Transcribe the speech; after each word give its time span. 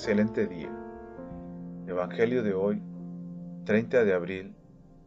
excelente 0.00 0.46
día. 0.46 0.72
Evangelio 1.86 2.42
de 2.42 2.54
hoy, 2.54 2.82
30 3.66 4.02
de 4.02 4.14
abril 4.14 4.54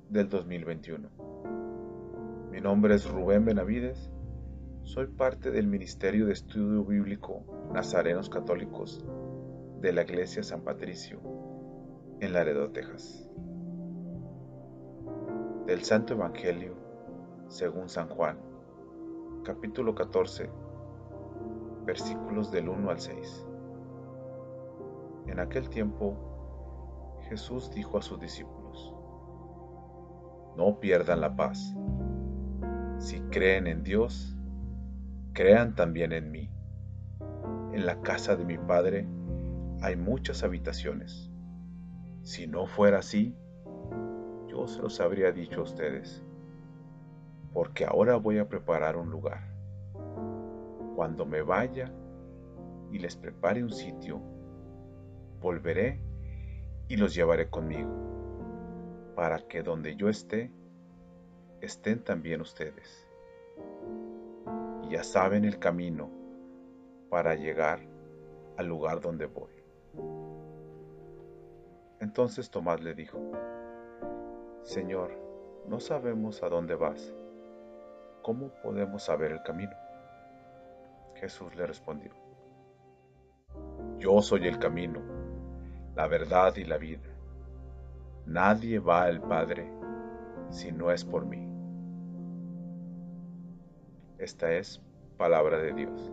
del 0.08 0.30
2021. 0.30 1.10
Mi 2.52 2.62
nombre 2.62 2.94
es 2.94 3.10
Rubén 3.10 3.44
Benavides. 3.44 4.12
Soy 4.84 5.08
parte 5.08 5.50
del 5.50 5.66
Ministerio 5.66 6.28
de 6.28 6.34
Estudio 6.34 6.86
Bíblico 6.86 7.44
Nazarenos 7.74 8.30
Católicos 8.30 9.04
de 9.82 9.94
la 9.94 10.04
Iglesia 10.04 10.44
San 10.44 10.62
Patricio 10.62 11.20
en 12.20 12.32
Laredo, 12.32 12.70
Texas. 12.70 13.28
Del 15.66 15.82
Santo 15.82 16.14
Evangelio 16.14 16.76
según 17.48 17.90
San 17.90 18.10
Juan, 18.10 18.38
capítulo 19.44 19.96
14, 19.96 20.52
versículos 21.84 22.52
del 22.52 22.70
1 22.70 22.92
al 22.92 23.00
6. 23.00 23.48
En 25.28 25.40
aquel 25.40 25.70
tiempo, 25.70 27.18
Jesús 27.30 27.72
dijo 27.72 27.98
a 27.98 28.02
sus 28.02 28.20
discípulos, 28.20 28.94
No 30.58 30.80
pierdan 30.80 31.22
la 31.22 31.36
paz. 31.36 31.76
Si 32.98 33.20
creen 33.32 33.68
en 33.68 33.84
Dios, 33.84 34.38
crean 35.34 35.76
también 35.76 36.12
en 36.12 36.32
mí. 36.32 36.50
En 37.74 37.86
la 37.86 38.02
casa 38.02 38.36
de 38.36 38.46
mi 38.46 38.58
Padre 38.58 39.08
hay 39.82 39.96
muchas 39.96 40.44
habitaciones. 40.44 41.32
Si 42.22 42.48
no 42.48 42.68
fuera 42.68 43.00
así, 43.00 43.36
yo 44.48 44.68
se 44.68 44.82
los 44.82 45.00
habría 45.00 45.32
dicho 45.32 45.62
a 45.62 45.64
ustedes, 45.64 46.24
porque 47.54 47.86
ahora 47.86 48.18
voy 48.18 48.38
a 48.38 48.48
preparar 48.48 48.96
un 48.96 49.10
lugar. 49.10 49.42
Cuando 50.96 51.26
me 51.26 51.42
vaya 51.42 51.92
y 52.92 53.00
les 53.00 53.16
prepare 53.16 53.64
un 53.64 53.72
sitio, 53.72 54.22
volveré 55.44 56.00
y 56.88 56.96
los 56.96 57.14
llevaré 57.14 57.50
conmigo, 57.50 57.92
para 59.14 59.40
que 59.40 59.62
donde 59.62 59.96
yo 59.98 60.08
esté, 60.08 60.50
estén 61.60 62.02
también 62.02 62.40
ustedes. 62.40 63.06
Y 64.84 64.92
ya 64.92 65.04
saben 65.04 65.44
el 65.44 65.60
camino 65.60 66.10
para 67.10 67.36
llegar 67.36 67.82
al 68.58 68.68
lugar 68.68 69.02
donde 69.02 69.26
voy. 69.26 69.52
Entonces 72.00 72.50
Tomás 72.50 72.82
le 72.82 72.94
dijo, 72.94 73.20
Señor, 74.64 75.12
no 75.68 75.82
sabemos 75.82 76.42
a 76.42 76.50
dónde 76.50 76.76
vas. 76.76 77.14
¿Cómo 78.22 78.50
podemos 78.64 79.04
saber 79.04 79.34
el 79.34 79.44
camino? 79.44 79.76
Jesús 81.16 81.54
le 81.56 81.68
respondió, 81.68 82.12
Yo 83.98 84.22
soy 84.22 84.48
el 84.48 84.58
camino 84.58 85.13
la 85.96 86.08
verdad 86.08 86.56
y 86.56 86.64
la 86.64 86.78
vida. 86.78 87.10
Nadie 88.26 88.80
va 88.80 89.04
al 89.04 89.22
Padre 89.22 89.70
si 90.50 90.72
no 90.72 90.92
es 90.92 91.04
por 91.04 91.26
mí. 91.26 91.48
Esta 94.18 94.52
es 94.54 94.82
palabra 95.18 95.58
de 95.58 95.74
Dios. 95.74 96.12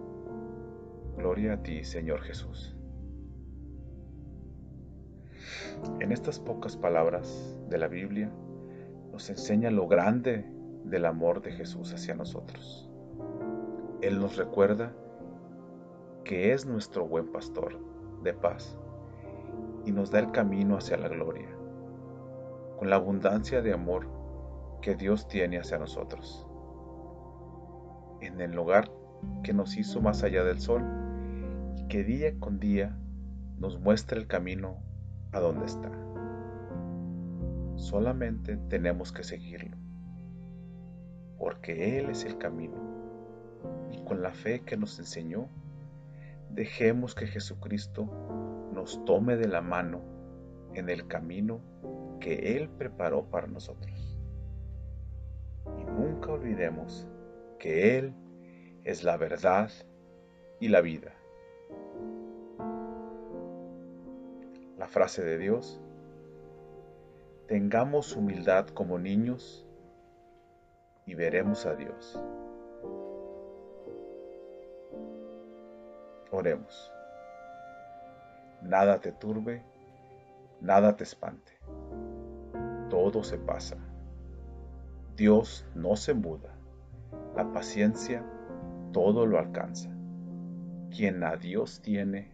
Gloria 1.17 1.55
a 1.55 1.62
ti, 1.62 1.84
Señor 1.84 2.20
Jesús. 2.22 2.77
En 6.00 6.12
estas 6.12 6.39
pocas 6.39 6.77
palabras 6.77 7.56
de 7.69 7.78
la 7.78 7.89
Biblia 7.89 8.31
nos 9.12 9.31
enseña 9.31 9.70
lo 9.70 9.87
grande 9.87 10.44
del 10.84 11.06
amor 11.06 11.41
de 11.41 11.53
Jesús 11.53 11.92
hacia 11.94 12.15
nosotros. 12.15 12.91
Él 14.03 14.19
nos 14.19 14.37
recuerda 14.37 14.92
que 16.25 16.53
es 16.53 16.67
nuestro 16.67 17.06
buen 17.06 17.31
pastor 17.33 17.78
de 18.22 18.34
paz 18.34 18.77
y 19.84 19.92
nos 19.92 20.11
da 20.11 20.19
el 20.19 20.30
camino 20.30 20.77
hacia 20.77 20.97
la 20.97 21.08
gloria, 21.08 21.48
con 22.78 22.91
la 22.91 22.97
abundancia 22.97 23.62
de 23.62 23.72
amor 23.72 24.06
que 24.82 24.94
Dios 24.94 25.28
tiene 25.28 25.59
hacia 25.59 25.78
nosotros. 25.78 26.47
En 28.21 28.41
el 28.41 28.53
lugar 28.53 28.91
que 29.43 29.53
nos 29.53 29.76
hizo 29.76 30.00
más 30.00 30.22
allá 30.22 30.44
del 30.44 30.60
sol 30.60 30.82
y 31.76 31.87
que 31.88 32.04
día 32.04 32.38
con 32.38 32.59
día 32.59 32.97
nos 33.59 33.78
muestra 33.78 34.19
el 34.19 34.26
camino 34.26 34.76
a 35.32 35.41
donde 35.41 35.66
está. 35.66 35.91
Solamente 37.77 38.56
tenemos 38.69 39.12
que 39.12 39.22
seguirlo, 39.22 39.77
porque 41.38 41.98
Él 41.98 42.10
es 42.10 42.25
el 42.25 42.37
camino 42.38 42.77
y 43.91 43.98
con 44.04 44.22
la 44.22 44.32
fe 44.32 44.60
que 44.60 44.77
nos 44.77 44.98
enseñó, 44.98 45.48
dejemos 46.53 47.15
que 47.15 47.27
Jesucristo 47.27 48.09
nos 48.72 49.05
tome 49.05 49.37
de 49.37 49.49
la 49.49 49.61
mano 49.61 50.03
en 50.75 50.88
el 50.88 51.06
camino 51.06 51.61
que 52.21 52.56
Él 52.56 52.69
preparó 52.69 53.25
para 53.25 53.47
nosotros. 53.47 54.19
Y 55.78 55.84
nunca 55.84 56.33
olvidemos 56.33 57.06
que 57.59 57.99
Él 57.99 58.15
es 58.84 59.05
la 59.05 59.16
verdad 59.16 59.71
y 60.60 60.69
la 60.69 60.81
vida. 60.81 61.15
La 64.78 64.89
frase 64.89 65.22
de 65.22 65.39
Dios, 65.39 65.81
tengamos 67.47 68.16
humildad 68.16 68.69
como 68.69 68.99
niños 68.99 69.66
y 71.05 71.15
veremos 71.15 71.66
a 71.66 71.75
Dios. 71.75 72.19
Oremos 76.32 76.91
nada 78.62 79.00
te 79.00 79.12
turbe, 79.12 79.62
nada 80.60 80.96
te 80.96 81.04
espante. 81.04 81.52
Todo 82.88 83.22
se 83.22 83.38
pasa. 83.38 83.76
Dios 85.16 85.66
no 85.74 85.96
se 85.96 86.14
muda. 86.14 86.54
La 87.36 87.52
paciencia 87.52 88.24
todo 88.92 89.26
lo 89.26 89.38
alcanza. 89.38 89.91
Quien 90.91 91.22
a 91.22 91.36
Dios 91.36 91.80
tiene, 91.82 92.32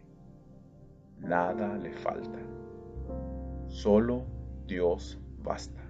nada 1.19 1.77
le 1.77 1.93
falta. 1.93 2.39
Solo 3.67 4.25
Dios 4.67 5.21
basta. 5.43 5.83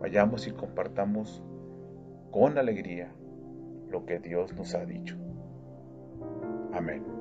Vayamos 0.00 0.46
y 0.46 0.52
compartamos 0.52 1.42
con 2.30 2.58
alegría 2.58 3.12
lo 3.90 4.04
que 4.04 4.18
Dios 4.18 4.52
nos 4.54 4.74
ha 4.74 4.84
dicho. 4.84 5.16
Amén. 6.72 7.15